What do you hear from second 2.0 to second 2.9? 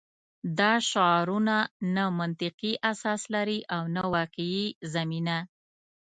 منطقي